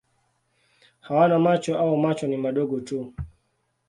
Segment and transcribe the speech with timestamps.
[0.99, 3.13] Hawana macho au macho ni madogo tu.